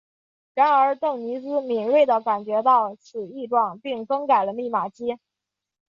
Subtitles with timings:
[0.55, 5.19] 然而邓尼兹敏锐地感觉到此异状并更改了密码机。